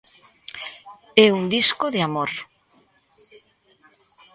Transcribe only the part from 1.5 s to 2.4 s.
disco de amor.